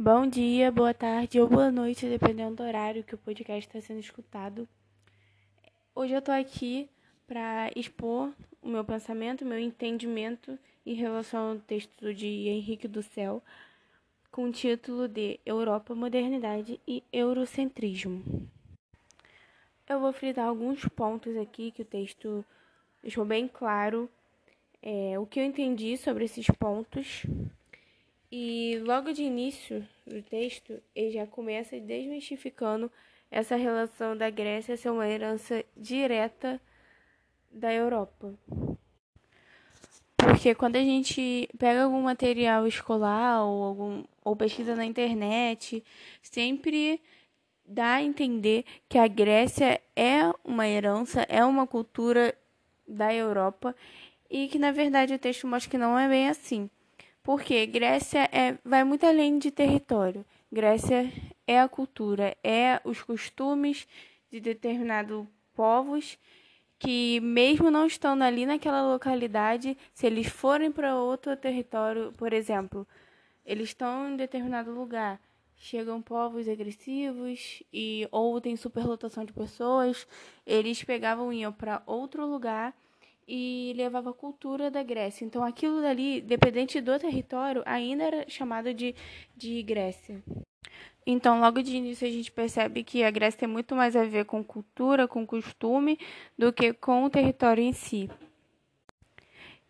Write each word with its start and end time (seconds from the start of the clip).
Bom 0.00 0.28
dia, 0.28 0.70
boa 0.70 0.94
tarde 0.94 1.40
ou 1.40 1.48
boa 1.48 1.72
noite, 1.72 2.08
dependendo 2.08 2.54
do 2.54 2.62
horário 2.62 3.02
que 3.02 3.16
o 3.16 3.18
podcast 3.18 3.66
está 3.66 3.80
sendo 3.80 3.98
escutado. 3.98 4.68
Hoje 5.92 6.14
eu 6.14 6.20
estou 6.20 6.32
aqui 6.32 6.88
para 7.26 7.68
expor 7.74 8.32
o 8.62 8.68
meu 8.68 8.84
pensamento, 8.84 9.42
o 9.42 9.44
meu 9.44 9.58
entendimento 9.58 10.56
em 10.86 10.94
relação 10.94 11.50
ao 11.50 11.58
texto 11.58 12.14
de 12.14 12.28
Henrique 12.48 12.86
do 12.86 13.02
Céu, 13.02 13.42
com 14.30 14.44
o 14.44 14.52
título 14.52 15.08
de 15.08 15.40
Europa, 15.44 15.96
Modernidade 15.96 16.80
e 16.86 17.02
Eurocentrismo. 17.12 18.22
Eu 19.88 19.98
vou 19.98 20.12
frisar 20.12 20.46
alguns 20.46 20.84
pontos 20.84 21.36
aqui 21.36 21.72
que 21.72 21.82
o 21.82 21.84
texto 21.84 22.44
deixou 23.02 23.24
bem 23.24 23.48
claro 23.48 24.08
é, 24.80 25.18
o 25.18 25.26
que 25.26 25.40
eu 25.40 25.44
entendi 25.44 25.96
sobre 25.96 26.24
esses 26.24 26.46
pontos 26.46 27.26
e 28.30 28.78
logo 28.84 29.12
de 29.12 29.22
início 29.22 29.86
do 30.06 30.22
texto, 30.22 30.82
ele 30.94 31.12
já 31.12 31.26
começa 31.26 31.80
desmistificando 31.80 32.90
essa 33.30 33.56
relação 33.56 34.16
da 34.16 34.28
Grécia 34.30 34.76
ser 34.76 34.90
uma 34.90 35.08
herança 35.08 35.64
direta 35.76 36.60
da 37.50 37.72
Europa. 37.72 38.34
Porque 40.16 40.54
quando 40.54 40.76
a 40.76 40.80
gente 40.80 41.48
pega 41.58 41.84
algum 41.84 42.02
material 42.02 42.66
escolar 42.66 43.44
ou, 43.44 43.62
algum, 43.64 44.04
ou 44.22 44.36
pesquisa 44.36 44.76
na 44.76 44.84
internet, 44.84 45.82
sempre 46.20 47.00
dá 47.64 47.94
a 47.94 48.02
entender 48.02 48.64
que 48.88 48.98
a 48.98 49.08
Grécia 49.08 49.80
é 49.96 50.30
uma 50.44 50.68
herança, 50.68 51.22
é 51.28 51.44
uma 51.44 51.66
cultura 51.66 52.34
da 52.86 53.12
Europa 53.12 53.74
e 54.30 54.48
que 54.48 54.58
na 54.58 54.72
verdade 54.72 55.14
o 55.14 55.18
texto 55.18 55.46
mostra 55.46 55.70
que 55.70 55.78
não 55.78 55.98
é 55.98 56.08
bem 56.08 56.28
assim. 56.28 56.68
Porque 57.28 57.66
Grécia 57.66 58.26
é, 58.32 58.56
vai 58.64 58.84
muito 58.84 59.04
além 59.04 59.38
de 59.38 59.50
território. 59.50 60.24
Grécia 60.50 61.12
é 61.46 61.60
a 61.60 61.68
cultura, 61.68 62.34
é 62.42 62.80
os 62.84 63.02
costumes 63.02 63.86
de 64.30 64.40
determinados 64.40 65.26
povos 65.54 66.18
que, 66.78 67.20
mesmo 67.20 67.70
não 67.70 67.84
estando 67.84 68.22
ali 68.22 68.46
naquela 68.46 68.80
localidade, 68.80 69.76
se 69.92 70.06
eles 70.06 70.26
forem 70.26 70.72
para 70.72 70.96
outro 70.96 71.36
território, 71.36 72.14
por 72.16 72.32
exemplo, 72.32 72.88
eles 73.44 73.68
estão 73.68 74.08
em 74.08 74.16
determinado 74.16 74.70
lugar, 74.70 75.20
chegam 75.54 76.00
povos 76.00 76.48
agressivos 76.48 77.62
e 77.70 78.08
ou 78.10 78.40
tem 78.40 78.56
superlotação 78.56 79.22
de 79.22 79.34
pessoas, 79.34 80.06
eles 80.46 80.82
pegavam 80.82 81.30
e 81.30 81.40
iam 81.40 81.52
para 81.52 81.82
outro 81.84 82.26
lugar 82.26 82.74
e 83.28 83.74
levava 83.76 84.08
a 84.08 84.14
cultura 84.14 84.70
da 84.70 84.82
Grécia. 84.82 85.22
Então, 85.22 85.44
aquilo 85.44 85.82
dali, 85.82 86.22
dependente 86.22 86.80
do 86.80 86.98
território, 86.98 87.62
ainda 87.66 88.04
era 88.04 88.24
chamado 88.28 88.72
de, 88.72 88.94
de 89.36 89.62
Grécia. 89.62 90.22
Então, 91.06 91.38
logo 91.38 91.62
de 91.62 91.76
início, 91.76 92.08
a 92.08 92.10
gente 92.10 92.32
percebe 92.32 92.82
que 92.82 93.04
a 93.04 93.10
Grécia 93.10 93.40
tem 93.40 93.48
muito 93.48 93.76
mais 93.76 93.94
a 93.94 94.04
ver 94.04 94.24
com 94.24 94.42
cultura, 94.42 95.06
com 95.06 95.26
costume, 95.26 95.98
do 96.38 96.50
que 96.50 96.72
com 96.72 97.04
o 97.04 97.10
território 97.10 97.62
em 97.62 97.72
si. 97.72 98.10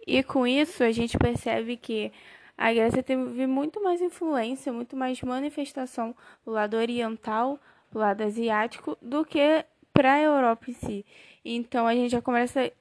E 0.07 0.23
com 0.23 0.47
isso, 0.47 0.85
a 0.85 0.93
gente 0.93 1.19
percebe 1.19 1.77
que 1.77 2.13
a 2.57 2.73
Grécia 2.73 3.03
teve 3.03 3.47
muito 3.47 3.83
mais 3.83 4.01
influência, 4.01 4.73
muito 4.73 4.97
mais 4.97 5.21
manifestação 5.23 6.15
do 6.45 6.53
lado 6.53 6.77
oriental, 6.77 7.59
do 7.91 7.99
lado 7.99 8.23
asiático, 8.23 8.97
do 9.03 9.25
que 9.25 9.65
para 9.93 10.15
a 10.15 10.21
Europa 10.21 10.71
em 10.71 10.75
si. 10.75 11.07
Então, 11.45 11.87
a 11.87 11.95
gente 11.95 12.11
já 12.11 12.23
começa 12.23 12.73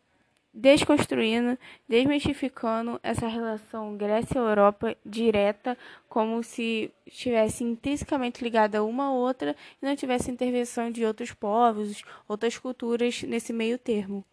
desconstruindo, 0.58 1.55
desmistificando 1.88 3.00
essa 3.03 3.27
relação 3.27 3.95
Grécia-Europa 3.95 4.97
direta, 5.05 5.77
como 6.09 6.41
se 6.41 6.91
estivesse 7.05 7.63
intrinsecamente 7.63 8.44
ligada 8.44 8.83
uma 8.83 9.05
a 9.05 9.11
outra 9.11 9.55
e 9.80 9.85
não 9.85 9.95
tivesse 9.95 10.31
intervenção 10.31 10.89
de 10.89 11.05
outros 11.05 11.31
povos, 11.31 12.03
outras 12.28 12.58
culturas 12.58 13.22
nesse 13.22 13.53
meio 13.53 13.78
termo. 13.78 14.25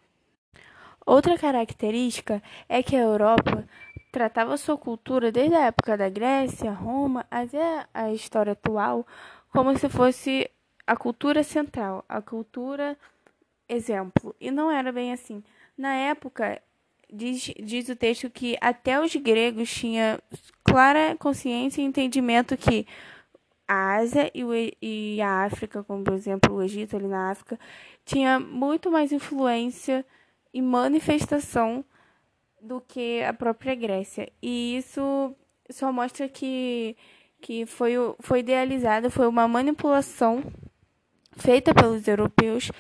Outra 1.05 1.37
característica 1.37 2.43
é 2.67 2.83
que 2.83 2.97
a 2.97 3.01
Europa 3.01 3.69
tratava 4.11 4.57
sua 4.57 4.79
cultura 4.79 5.31
desde 5.31 5.55
a 5.55 5.67
época 5.67 5.95
da 5.95 6.09
Grécia, 6.09 6.73
Roma, 6.73 7.27
até 7.31 7.85
a 7.93 8.11
história 8.13 8.53
atual, 8.53 9.07
como 9.53 9.77
se 9.77 9.91
fosse 9.91 10.51
a 10.87 10.97
cultura 10.97 11.43
central, 11.43 12.03
a 12.09 12.23
cultura 12.23 12.97
exemplo. 13.69 14.35
E 14.41 14.51
não 14.51 14.71
era 14.71 14.91
bem 14.91 15.13
assim. 15.13 15.45
Na 15.77 15.95
época, 15.95 16.61
diz, 17.13 17.53
diz 17.63 17.89
o 17.89 17.97
texto 17.97 18.31
que 18.31 18.57
até 18.61 19.01
os 19.01 19.15
gregos 19.17 19.73
tinham 19.73 20.19
clara 20.63 21.17
consciência 21.19 21.81
e 21.81 21.85
entendimento 21.85 22.57
que 22.57 22.87
a 23.67 23.97
Ásia 23.97 24.31
e, 24.35 24.45
o, 24.45 24.51
e 24.81 25.21
a 25.21 25.45
África, 25.45 25.83
como 25.83 26.05
por 26.05 26.13
exemplo 26.13 26.55
o 26.55 26.63
Egito 26.63 26.97
ali 26.97 27.07
na 27.07 27.31
África, 27.31 27.59
tinha 28.05 28.39
muito 28.39 28.91
mais 28.91 29.11
influência 29.13 30.05
e 30.53 30.61
manifestação 30.61 31.85
do 32.61 32.81
que 32.81 33.23
a 33.23 33.33
própria 33.33 33.75
Grécia. 33.75 34.31
E 34.43 34.77
isso 34.77 35.35
só 35.71 35.93
mostra 35.93 36.29
que, 36.29 36.97
que 37.41 37.67
foi, 37.67 37.95
foi 38.21 38.41
idealizada, 38.41 39.11
foi 39.11 39.27
uma 39.27 39.49
manipulação 39.49 40.43
feita 41.37 41.75
pelos 41.75 42.07
europeus 42.07 42.71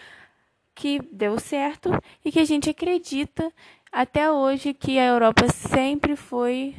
que 0.74 1.00
deu 1.12 1.38
certo 1.38 1.90
e 2.24 2.32
que 2.32 2.40
a 2.40 2.44
gente 2.44 2.68
acredita 2.68 3.52
até 3.92 4.30
hoje 4.30 4.74
que 4.74 4.98
a 4.98 5.06
Europa 5.06 5.48
sempre 5.48 6.16
foi 6.16 6.74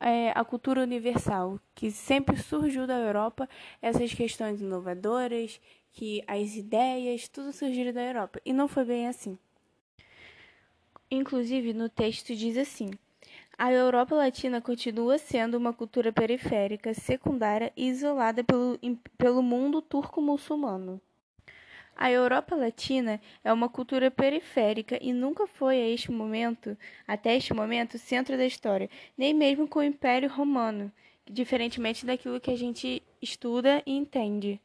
é, 0.00 0.32
a 0.34 0.44
cultura 0.44 0.82
universal, 0.82 1.60
que 1.74 1.90
sempre 1.90 2.36
surgiu 2.36 2.86
da 2.86 2.98
Europa 2.98 3.48
essas 3.80 4.12
questões 4.12 4.60
inovadoras, 4.60 5.60
que 5.92 6.22
as 6.26 6.56
ideias, 6.56 7.28
tudo 7.28 7.52
surgiu 7.52 7.92
da 7.92 8.02
Europa. 8.02 8.40
E 8.44 8.52
não 8.52 8.68
foi 8.68 8.84
bem 8.84 9.08
assim. 9.08 9.38
Inclusive, 11.10 11.72
no 11.72 11.88
texto 11.88 12.34
diz 12.34 12.58
assim: 12.58 12.90
a 13.56 13.72
Europa 13.72 14.14
Latina 14.14 14.60
continua 14.60 15.16
sendo 15.16 15.56
uma 15.56 15.72
cultura 15.72 16.12
periférica, 16.12 16.92
secundária 16.92 17.72
e 17.76 17.88
isolada 17.88 18.44
pelo, 18.44 18.78
pelo 19.16 19.42
mundo 19.42 19.80
turco-muçulmano. 19.80 21.00
A 21.96 22.10
Europa 22.10 22.54
Latina 22.54 23.18
é 23.42 23.50
uma 23.50 23.70
cultura 23.70 24.10
periférica 24.10 24.98
e 25.00 25.14
nunca 25.14 25.46
foi 25.46 25.76
a 25.76 25.88
este 25.88 26.12
momento, 26.12 26.76
até 27.08 27.34
este 27.34 27.54
momento, 27.54 27.98
centro 27.98 28.36
da 28.36 28.44
história, 28.44 28.90
nem 29.16 29.32
mesmo 29.32 29.66
com 29.66 29.78
o 29.78 29.82
Império 29.82 30.28
Romano, 30.28 30.92
diferentemente 31.24 32.04
daquilo 32.04 32.38
que 32.38 32.50
a 32.50 32.56
gente 32.56 33.02
estuda 33.22 33.82
e 33.86 33.96
entende. 33.96 34.60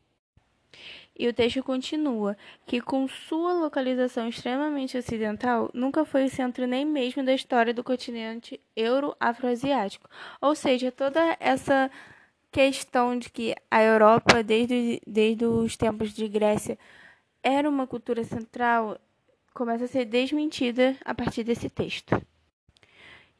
E 1.18 1.28
o 1.28 1.34
texto 1.34 1.64
continua 1.64 2.36
que, 2.66 2.81
com 2.81 3.08
sua 3.08 3.53
localização 3.53 4.28
extremamente 4.28 4.98
ocidental, 4.98 5.69
nunca 5.74 6.03
foi 6.03 6.25
o 6.25 6.30
centro 6.30 6.68
nem 6.68 6.86
mesmo 6.86 7.24
da 7.24 7.34
história 7.34 7.74
do 7.74 7.84
continente 7.84 8.59
euro-afroasiático. 8.75 10.09
Ou 10.42 10.53
seja, 10.53 10.92
toda 10.92 11.38
essa 11.40 11.90
questão 12.52 13.18
de 13.18 13.30
que 13.30 13.56
a 13.69 13.81
Europa, 13.81 14.44
desde, 14.44 15.02
desde 15.08 15.46
os 15.46 15.78
tempos 15.78 16.13
de 16.13 16.28
Grécia, 16.28 16.78
era 17.44 17.69
uma 17.69 17.88
cultura 17.88 18.24
central 18.24 19.00
começa 19.53 19.85
a 19.85 19.88
ser 19.88 20.06
desmentida 20.06 20.96
a 21.03 21.13
partir 21.13 21.44
desse 21.44 21.69
texto. 21.69 22.22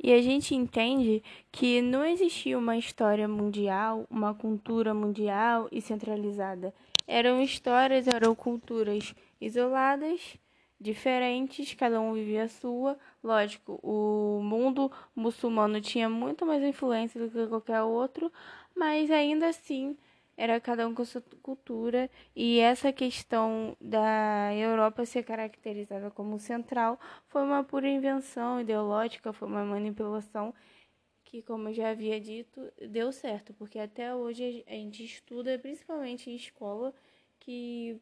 E 0.04 0.12
a 0.12 0.22
gente 0.22 0.56
entende 0.56 1.24
que 1.52 1.82
não 1.82 2.04
existia 2.04 2.58
uma 2.58 2.76
história 2.76 3.28
mundial, 3.28 4.06
uma 4.10 4.34
cultura 4.34 4.94
mundial 4.94 5.68
e 5.72 5.80
centralizada. 5.80 6.74
Eram 7.08 7.42
histórias, 7.42 8.08
eram 8.08 8.34
culturas 8.34 9.14
isoladas, 9.40 10.38
diferentes, 10.80 11.76
cada 11.76 12.02
um 12.02 12.14
vivia 12.14 12.46
a 12.46 12.50
sua. 12.50 12.98
Lógico, 13.24 13.80
o 13.84 14.42
mundo 14.42 14.92
muçulmano 15.16 15.80
tinha 15.80 16.10
muito 16.10 16.48
mais 16.48 16.64
influência 16.64 17.22
do 17.22 17.30
que 17.30 17.46
qualquer 17.46 17.84
outro, 17.84 18.32
mas 18.76 19.12
ainda 19.12 19.50
assim 19.50 19.96
era 20.38 20.60
cada 20.60 20.88
um 20.88 20.94
com 20.94 21.06
sua 21.06 21.22
cultura, 21.42 22.10
e 22.36 22.60
essa 22.60 22.92
questão 22.92 23.76
da 23.80 24.54
Europa 24.56 25.06
ser 25.06 25.24
caracterizada 25.24 26.10
como 26.10 26.40
central 26.40 27.00
foi 27.28 27.44
uma 27.44 27.64
pura 27.64 27.88
invenção 27.88 28.62
ideológica, 28.62 29.34
foi 29.34 29.48
uma 29.48 29.64
manipulação 29.64 30.54
que, 31.24 31.42
como 31.42 31.70
eu 31.70 31.74
já 31.74 31.92
havia 31.92 32.20
dito, 32.20 32.62
deu 32.90 33.12
certo, 33.12 33.54
porque 33.54 33.80
até 33.80 34.14
hoje 34.14 34.64
a 34.68 34.74
gente 34.74 35.04
estuda, 35.04 35.58
principalmente 35.58 36.30
em 36.30 36.36
escola, 36.36 36.94
que 37.40 37.98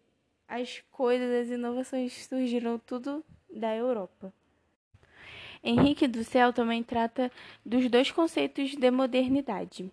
as 0.47 0.81
coisas, 0.91 1.45
as 1.45 1.49
inovações 1.49 2.25
surgiram 2.25 2.79
tudo 2.79 3.23
da 3.49 3.75
Europa. 3.75 4.33
Henrique 5.63 6.07
do 6.07 6.23
Céu 6.23 6.51
também 6.53 6.81
trata 6.81 7.31
dos 7.65 7.87
dois 7.89 8.11
conceitos 8.11 8.75
de 8.75 8.89
modernidade. 8.89 9.91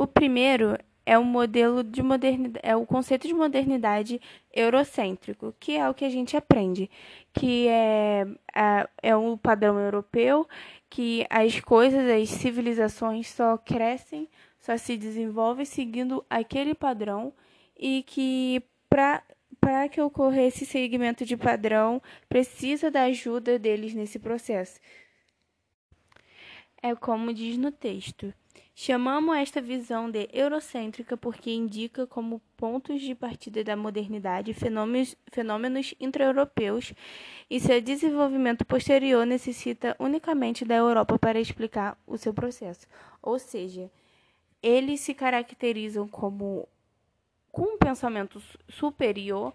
O 0.00 0.06
primeiro 0.06 0.78
é 1.04 1.18
o 1.18 1.22
modelo 1.22 1.84
de 1.84 2.02
modernidade, 2.02 2.66
é 2.66 2.74
o 2.74 2.86
conceito 2.86 3.28
de 3.28 3.34
modernidade 3.34 4.18
eurocêntrico, 4.50 5.54
que 5.60 5.76
é 5.76 5.86
o 5.90 5.92
que 5.92 6.06
a 6.06 6.08
gente 6.08 6.38
aprende, 6.38 6.90
que 7.34 7.68
é, 7.68 8.26
é, 8.56 8.88
é 9.02 9.14
o 9.14 9.36
padrão 9.36 9.78
europeu, 9.78 10.48
que 10.88 11.26
as 11.28 11.60
coisas, 11.60 12.08
as 12.08 12.30
civilizações 12.30 13.28
só 13.28 13.58
crescem, 13.58 14.26
só 14.58 14.74
se 14.78 14.96
desenvolve 14.96 15.66
seguindo 15.66 16.24
aquele 16.30 16.74
padrão 16.74 17.30
e 17.78 18.02
que 18.02 18.62
para 18.88 19.22
para 19.60 19.86
que 19.86 20.00
ocorra 20.00 20.40
esse 20.40 20.64
segmento 20.64 21.26
de 21.26 21.36
padrão, 21.36 22.00
precisa 22.26 22.90
da 22.90 23.02
ajuda 23.02 23.58
deles 23.58 23.92
nesse 23.92 24.18
processo. 24.18 24.80
É 26.82 26.94
como 26.94 27.34
diz 27.34 27.58
no 27.58 27.70
texto. 27.70 28.32
Chamamos 28.74 29.36
esta 29.36 29.60
visão 29.60 30.10
de 30.10 30.28
eurocêntrica 30.32 31.16
porque 31.16 31.50
indica 31.50 32.06
como 32.06 32.40
pontos 32.56 33.02
de 33.02 33.14
partida 33.14 33.62
da 33.62 33.76
modernidade 33.76 34.54
fenômenos, 34.54 35.14
fenômenos 35.30 35.94
intra-europeus 36.00 36.94
e 37.50 37.60
seu 37.60 37.80
desenvolvimento 37.80 38.64
posterior 38.64 39.26
necessita 39.26 39.94
unicamente 39.98 40.64
da 40.64 40.76
Europa 40.76 41.18
para 41.18 41.38
explicar 41.38 41.98
o 42.06 42.16
seu 42.16 42.32
processo. 42.32 42.86
Ou 43.20 43.38
seja, 43.38 43.90
eles 44.62 45.00
se 45.00 45.12
caracterizam 45.12 46.08
como 46.08 46.66
com 47.52 47.74
um 47.74 47.78
pensamento 47.78 48.40
superior, 48.68 49.52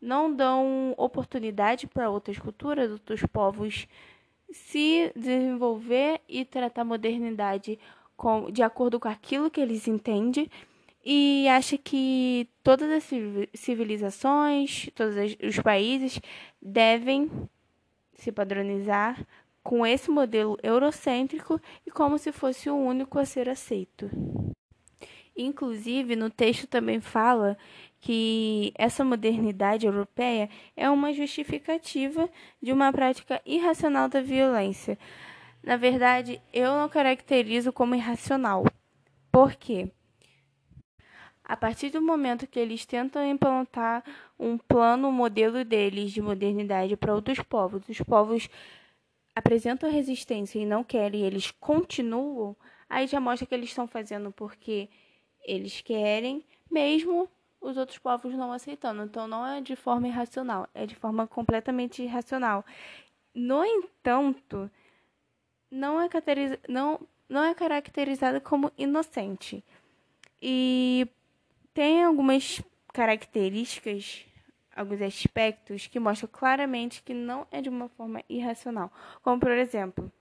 não 0.00 0.34
dão 0.34 0.94
oportunidade 0.96 1.86
para 1.86 2.10
outras 2.10 2.38
culturas, 2.38 2.90
outros 2.90 3.22
povos 3.22 3.86
se 4.50 5.12
desenvolver 5.16 6.20
e 6.28 6.44
tratar 6.44 6.82
a 6.82 6.84
modernidade 6.84 7.78
com, 8.16 8.50
de 8.50 8.62
acordo 8.62 8.98
com 9.00 9.08
aquilo 9.08 9.50
que 9.50 9.60
eles 9.60 9.88
entendem 9.88 10.48
e 11.04 11.46
acha 11.48 11.76
que 11.76 12.48
todas 12.62 12.90
as 12.90 13.04
civilizações, 13.54 14.88
todos 14.94 15.14
os 15.42 15.58
países 15.60 16.20
devem 16.60 17.30
se 18.14 18.32
padronizar 18.32 19.24
com 19.62 19.86
esse 19.86 20.10
modelo 20.10 20.58
eurocêntrico 20.62 21.60
e 21.86 21.90
como 21.90 22.18
se 22.18 22.32
fosse 22.32 22.70
o 22.70 22.76
único 22.76 23.18
a 23.18 23.24
ser 23.24 23.48
aceito. 23.48 24.10
Inclusive, 25.36 26.14
no 26.14 26.30
texto 26.30 26.66
também 26.66 27.00
fala 27.00 27.56
que 28.00 28.72
essa 28.76 29.02
modernidade 29.02 29.86
europeia 29.86 30.48
é 30.76 30.88
uma 30.88 31.12
justificativa 31.12 32.28
de 32.62 32.72
uma 32.72 32.92
prática 32.92 33.40
irracional 33.44 34.08
da 34.08 34.20
violência. 34.20 34.98
Na 35.64 35.78
verdade, 35.78 36.42
eu 36.52 36.76
não 36.76 36.90
caracterizo 36.90 37.72
como 37.72 37.94
irracional. 37.94 38.66
Por 39.32 39.54
quê? 39.54 39.90
A 41.42 41.56
partir 41.56 41.88
do 41.88 42.02
momento 42.02 42.46
que 42.46 42.60
eles 42.60 42.84
tentam 42.84 43.26
implantar 43.26 44.04
um 44.38 44.58
plano, 44.58 45.08
um 45.08 45.12
modelo 45.12 45.64
deles 45.64 46.12
de 46.12 46.20
modernidade 46.20 46.98
para 46.98 47.14
outros 47.14 47.40
povos, 47.40 47.88
os 47.88 47.98
povos 48.02 48.46
apresentam 49.34 49.90
resistência 49.90 50.58
e 50.58 50.66
não 50.66 50.84
querem, 50.84 51.22
eles 51.22 51.50
continuam, 51.50 52.54
aí 52.86 53.06
já 53.06 53.18
mostra 53.18 53.46
que 53.46 53.54
eles 53.54 53.70
estão 53.70 53.88
fazendo 53.88 54.30
porque 54.30 54.90
eles 55.46 55.80
querem, 55.80 56.44
mesmo 56.70 57.26
os 57.58 57.78
outros 57.78 57.98
povos 57.98 58.34
não 58.34 58.52
aceitando. 58.52 59.02
Então 59.02 59.26
não 59.26 59.46
é 59.46 59.62
de 59.62 59.74
forma 59.76 60.08
irracional, 60.08 60.68
é 60.74 60.84
de 60.84 60.94
forma 60.94 61.26
completamente 61.26 62.02
irracional. 62.02 62.64
No 63.34 63.64
entanto, 63.64 64.70
não 65.74 66.00
é, 66.00 66.08
não, 66.68 67.00
não 67.28 67.42
é 67.42 67.52
caracterizada 67.52 68.40
como 68.40 68.70
inocente. 68.78 69.64
E 70.40 71.06
tem 71.74 72.04
algumas 72.04 72.62
características, 72.92 74.24
alguns 74.74 75.02
aspectos 75.02 75.88
que 75.88 75.98
mostram 75.98 76.28
claramente 76.32 77.02
que 77.02 77.12
não 77.12 77.46
é 77.50 77.60
de 77.60 77.68
uma 77.68 77.88
forma 77.88 78.22
irracional. 78.28 78.90
Como, 79.20 79.40
por 79.40 79.50
exemplo, 79.50 80.12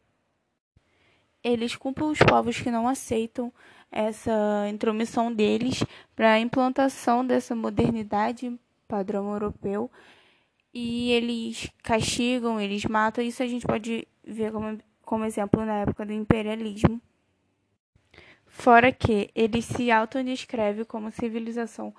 eles 1.44 1.75
culpam 1.75 2.07
os 2.07 2.19
povos 2.19 2.59
que 2.59 2.71
não 2.71 2.88
aceitam 2.88 3.53
essa 3.91 4.67
intromissão 4.69 5.31
deles 5.31 5.83
para 6.15 6.33
a 6.33 6.39
implantação 6.39 7.23
dessa 7.23 7.56
modernidade 7.56 8.59
padrão 8.88 9.31
europeu 9.31 9.91
e 10.73 11.11
eles 11.11 11.69
castigam, 11.83 12.59
eles 12.59 12.85
matam. 12.85 13.23
Isso 13.23 13.44
a 13.44 13.47
gente 13.47 13.67
pode 13.67 14.07
ver 14.23 14.51
como, 14.51 14.79
como 15.13 15.25
exemplo 15.25 15.63
na 15.63 15.81
época 15.81 16.07
do 16.07 16.12
imperialismo. 16.12 17.00
Fora 18.48 18.92
que 18.92 19.30
ele 19.36 19.62
se 19.62 19.92
autodescreve 19.92 20.86
como 20.86 21.12
civilização 21.12 21.94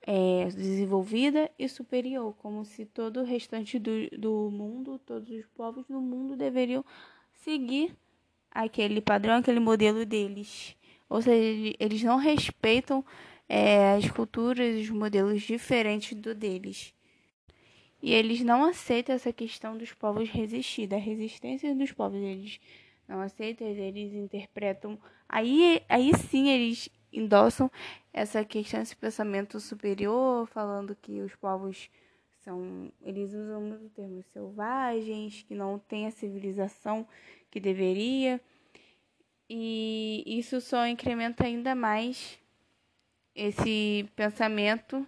é, 0.00 0.46
desenvolvida 0.46 1.50
e 1.58 1.68
superior, 1.68 2.34
como 2.38 2.64
se 2.64 2.86
todo 2.86 3.20
o 3.20 3.24
restante 3.24 3.78
do, 3.78 4.08
do 4.18 4.50
mundo, 4.50 4.98
todos 4.98 5.28
os 5.28 5.44
povos 5.48 5.86
do 5.86 6.00
mundo 6.00 6.34
deveriam 6.34 6.82
seguir 7.44 7.94
aquele 8.50 9.02
padrão, 9.02 9.34
aquele 9.34 9.60
modelo 9.60 10.06
deles. 10.06 10.74
Ou 11.10 11.20
seja, 11.20 11.76
eles 11.78 12.02
não 12.02 12.16
respeitam 12.16 13.04
é, 13.46 13.96
as 13.96 14.10
culturas 14.10 14.76
e 14.76 14.80
os 14.80 14.88
modelos 14.88 15.42
diferentes 15.42 16.18
do 16.18 16.34
deles. 16.34 16.95
E 18.06 18.14
eles 18.14 18.40
não 18.40 18.64
aceitam 18.64 19.16
essa 19.16 19.32
questão 19.32 19.76
dos 19.76 19.92
povos 19.92 20.28
resistir, 20.30 20.86
da 20.86 20.96
resistência 20.96 21.74
dos 21.74 21.90
povos. 21.90 22.22
Eles 22.22 22.60
não 23.08 23.20
aceitam, 23.20 23.66
eles 23.66 24.12
interpretam. 24.12 24.96
Aí, 25.28 25.82
aí 25.88 26.16
sim 26.16 26.48
eles 26.48 26.88
endossam 27.12 27.68
essa 28.12 28.44
questão, 28.44 28.80
esse 28.80 28.94
pensamento 28.94 29.58
superior, 29.58 30.46
falando 30.46 30.94
que 30.94 31.20
os 31.20 31.34
povos 31.34 31.90
são. 32.44 32.92
Eles 33.02 33.34
usam 33.34 33.60
muito 33.60 33.88
termos 33.88 34.24
selvagens, 34.26 35.42
que 35.42 35.56
não 35.56 35.76
têm 35.76 36.06
a 36.06 36.12
civilização 36.12 37.08
que 37.50 37.58
deveria. 37.58 38.40
E 39.50 40.22
isso 40.24 40.60
só 40.60 40.86
incrementa 40.86 41.42
ainda 41.42 41.74
mais 41.74 42.38
esse 43.34 44.08
pensamento 44.14 45.04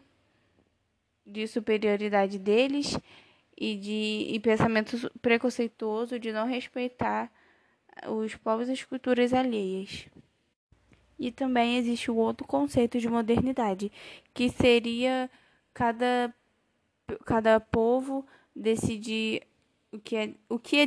de 1.29 1.47
superioridade 1.47 2.39
deles 2.39 2.99
e 3.57 3.77
de 3.77 4.27
e 4.31 4.41
pensamento 4.41 5.11
preconceituoso 5.21 6.19
de 6.19 6.33
não 6.33 6.47
respeitar 6.47 7.31
os 8.07 8.35
povos 8.37 8.69
e 8.69 8.73
as 8.73 8.85
culturas 8.85 9.33
alheias. 9.33 10.07
E 11.19 11.33
também 11.33 11.77
existe 11.77 12.11
o 12.11 12.17
outro 12.17 12.47
conceito 12.47 12.99
de 13.01 13.09
modernidade, 13.09 13.91
que 14.33 14.49
seria 14.49 15.29
cada, 15.75 16.33
cada 17.25 17.59
povo 17.59 18.25
decidir 18.55 19.43
o 19.91 19.99
que 19.99 20.17
é, 20.17 20.31
o 20.49 20.59
que 20.59 20.77
é 20.77 20.87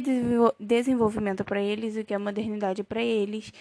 desenvolvimento 0.60 1.44
para 1.44 1.62
eles, 1.62 1.98
o 1.98 2.04
que 2.06 2.14
é 2.14 2.18
modernidade 2.18 2.84
para 2.84 3.02
eles, 3.02 3.52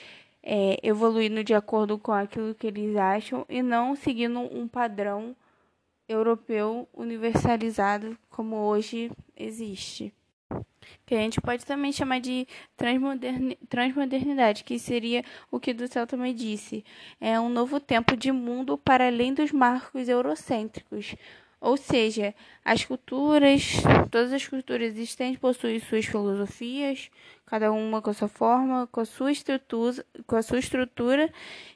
é, 0.43 0.79
evoluindo 0.83 1.43
de 1.43 1.55
acordo 1.55 1.99
com 1.99 2.13
aquilo 2.13 2.55
que 2.55 2.69
eles 2.69 2.97
acham 2.97 3.45
e 3.49 3.63
não 3.63 3.97
seguindo 3.97 4.39
um 4.39 4.69
padrão 4.69 5.35
europeu 6.11 6.89
universalizado 6.93 8.19
como 8.29 8.57
hoje 8.57 9.11
existe. 9.37 10.13
Que 11.07 11.15
a 11.15 11.19
gente 11.19 11.41
pode 11.41 11.65
também 11.65 11.93
chamar 11.93 12.21
de 12.21 12.47
transmodernidade, 13.69 14.65
que 14.65 14.79
seria 14.79 15.25
o 15.51 15.61
que 15.61 15.73
céu 15.87 16.07
também 16.07 16.35
disse. 16.35 16.85
É 17.21 17.39
um 17.39 17.49
novo 17.49 17.79
tempo 17.79 18.17
de 18.17 18.33
mundo 18.33 18.77
para 18.77 19.07
além 19.07 19.33
dos 19.33 19.53
marcos 19.53 20.09
eurocêntricos, 20.09 21.15
ou 21.61 21.77
seja, 21.77 22.35
as 22.65 22.85
culturas, 22.85 23.75
todas 24.11 24.33
as 24.33 24.49
culturas 24.49 24.95
existentes 24.95 25.39
possuem 25.39 25.79
suas 25.79 26.07
filosofias, 26.07 27.11
cada 27.45 27.71
uma 27.71 28.01
com 28.01 28.09
a 28.09 28.15
sua 28.15 28.29
forma, 28.29 28.87
com 28.87 29.01
a 29.01 29.05
sua 29.05 29.31
estrutura, 29.31 30.05
com 30.27 30.37
a 30.37 30.43
sua 30.43 30.59
estrutura 30.59 31.31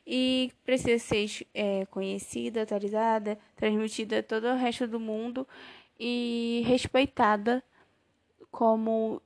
e 0.07 0.51
precisa 0.65 0.99
ser 0.99 1.47
é, 1.53 1.85
conhecida, 1.87 2.63
atualizada, 2.63 3.39
transmitida 3.57 4.21
a 4.21 4.23
todo 4.23 4.47
o 4.47 4.57
resto 4.57 4.87
do 4.87 4.99
mundo 4.99 5.47
e 6.01 6.63
respeitada 6.67 7.63
como 8.51 9.21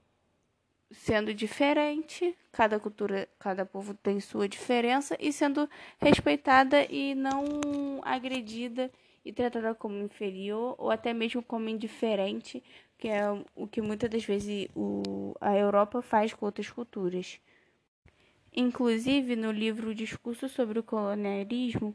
sendo 0.91 1.33
diferente, 1.35 2.35
cada 2.51 2.81
cultura, 2.81 3.29
cada 3.39 3.65
povo 3.65 3.95
tem 3.95 4.19
sua 4.21 4.49
diferença 4.49 5.17
e 5.21 5.33
sendo 5.33 5.69
respeitada 6.01 6.85
e 6.91 7.15
não 7.15 8.01
agredida 8.03 8.91
e 9.29 9.33
tratada 9.33 9.75
como 9.75 10.03
inferior 10.03 10.75
ou 10.79 10.91
até 10.91 11.13
mesmo 11.13 11.43
como 11.43 11.69
indiferente, 11.69 12.65
que 12.97 13.09
é 13.09 13.25
o 13.55 13.67
que 13.67 13.83
muitas 13.83 14.09
das 14.09 14.25
vezes 14.25 14.69
o, 14.75 15.35
a 15.39 15.55
Europa 15.55 16.01
faz 16.01 16.33
com 16.33 16.47
outras 16.47 16.71
culturas. 16.71 17.39
Inclusive, 18.57 19.37
no 19.37 19.53
livro 19.53 19.95
Discurso 19.95 20.49
sobre 20.49 20.79
o 20.79 20.83
Colonialismo, 20.83 21.95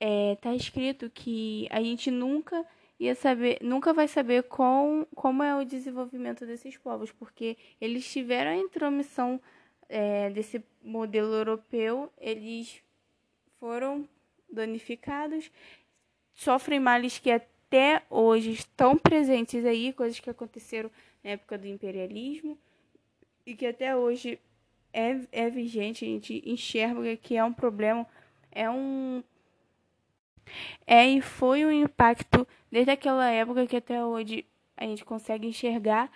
é, 0.00 0.36
tá 0.36 0.54
escrito 0.54 1.10
que 1.10 1.68
a 1.70 1.82
gente 1.82 2.10
nunca 2.10 2.66
ia 2.98 3.14
saber, 3.14 3.58
nunca 3.60 3.92
vai 3.92 4.08
saber 4.08 4.44
com, 4.44 5.06
como 5.14 5.42
é 5.42 5.54
o 5.54 5.66
desenvolvimento 5.66 6.46
desses 6.46 6.78
povos, 6.78 7.12
porque 7.12 7.58
eles 7.78 8.10
tiveram 8.10 8.52
a 8.52 8.56
intromissão 8.56 9.38
é, 9.86 10.30
desse 10.30 10.64
modelo 10.82 11.34
europeu, 11.34 12.10
eles 12.18 12.82
foram 13.60 14.08
danificados 14.50 15.50
sofrem 16.34 16.80
males 16.80 17.18
que 17.18 17.30
até 17.30 18.02
hoje 18.10 18.52
estão 18.52 18.96
presentes 18.96 19.64
aí, 19.64 19.92
coisas 19.92 20.18
que 20.20 20.30
aconteceram 20.30 20.90
na 21.22 21.30
época 21.30 21.56
do 21.58 21.66
imperialismo 21.66 22.58
e 23.46 23.54
que 23.54 23.66
até 23.66 23.96
hoje 23.96 24.38
é, 24.92 25.20
é 25.32 25.50
vigente, 25.50 26.04
a 26.04 26.08
gente 26.08 26.42
enxerga 26.46 27.16
que 27.16 27.36
é 27.36 27.44
um 27.44 27.52
problema, 27.52 28.06
é 28.50 28.68
um. 28.68 29.22
É 30.86 31.06
e 31.06 31.20
foi 31.20 31.64
um 31.64 31.70
impacto 31.70 32.46
desde 32.70 32.90
aquela 32.90 33.28
época 33.30 33.66
que 33.66 33.76
até 33.76 34.04
hoje 34.04 34.44
a 34.76 34.84
gente 34.84 35.04
consegue 35.04 35.46
enxergar. 35.46 36.10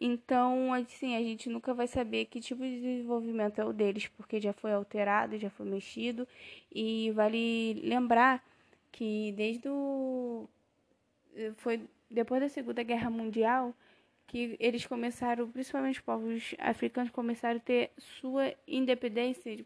Então, 0.00 0.72
assim, 0.72 1.16
a 1.16 1.20
gente 1.20 1.48
nunca 1.48 1.74
vai 1.74 1.86
saber 1.86 2.26
que 2.26 2.40
tipo 2.40 2.62
de 2.62 2.80
desenvolvimento 2.80 3.60
é 3.60 3.64
o 3.64 3.72
deles, 3.72 4.06
porque 4.08 4.40
já 4.40 4.52
foi 4.52 4.72
alterado, 4.72 5.38
já 5.38 5.50
foi 5.50 5.66
mexido. 5.66 6.26
E 6.72 7.10
vale 7.12 7.74
lembrar 7.82 8.44
que 8.98 9.30
desde 9.36 9.68
o. 9.68 10.48
Foi 11.58 11.88
depois 12.10 12.40
da 12.40 12.48
Segunda 12.48 12.82
Guerra 12.82 13.08
Mundial 13.08 13.72
que 14.26 14.56
eles 14.58 14.84
começaram, 14.84 15.48
principalmente 15.48 15.98
os 15.98 16.04
povos 16.04 16.54
africanos, 16.58 17.12
começaram 17.12 17.58
a 17.58 17.60
ter 17.60 17.92
sua 17.96 18.52
independência 18.66 19.64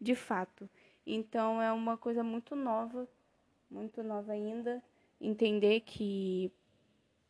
de, 0.00 0.14
fato. 0.16 0.68
Então 1.06 1.62
é 1.62 1.72
uma 1.72 1.96
coisa 1.96 2.24
muito 2.24 2.56
nova, 2.56 3.08
muito 3.70 4.02
nova 4.02 4.32
ainda, 4.32 4.82
entender 5.20 5.80
que 5.80 6.50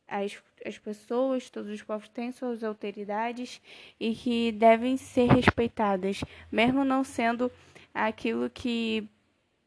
as, 0.07 0.41
as 0.65 0.79
pessoas, 0.79 1.49
todos 1.49 1.71
os 1.71 1.83
povos 1.83 2.09
têm 2.09 2.31
suas 2.31 2.63
autoridades 2.63 3.61
e 3.99 4.15
que 4.15 4.51
devem 4.51 4.97
ser 4.97 5.29
respeitadas, 5.29 6.21
mesmo 6.51 6.83
não 6.83 7.03
sendo 7.03 7.51
aquilo 7.93 8.49
que 8.49 9.07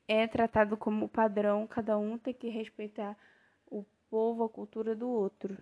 é 0.09 0.27
tratado 0.27 0.77
como 0.77 1.09
padrão, 1.09 1.67
cada 1.67 1.99
um 1.99 2.17
tem 2.17 2.33
que 2.33 2.49
respeitar 2.49 3.15
o 3.71 3.85
povo, 4.11 4.43
a 4.43 4.49
cultura 4.49 4.97
do 4.97 5.07
outro. 5.07 5.57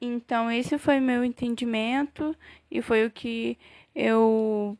Então, 0.00 0.50
esse 0.50 0.76
foi 0.76 0.98
meu 0.98 1.24
entendimento 1.24 2.36
e 2.70 2.82
foi 2.82 3.06
o 3.06 3.10
que 3.10 3.56
eu 3.94 4.76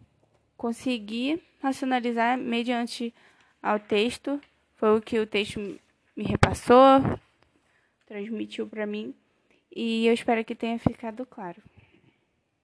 consegui 0.56 1.40
racionalizar 1.62 2.36
mediante 2.36 3.14
ao 3.62 3.78
texto. 3.78 4.40
Foi 4.74 4.98
o 4.98 5.00
que 5.00 5.18
o 5.18 5.26
texto 5.26 5.60
me 6.16 6.24
repassou, 6.24 7.00
transmitiu 8.06 8.66
para 8.66 8.84
mim 8.84 9.14
e 9.74 10.06
eu 10.06 10.12
espero 10.12 10.44
que 10.44 10.54
tenha 10.54 10.78
ficado 10.78 11.24
claro. 11.24 11.62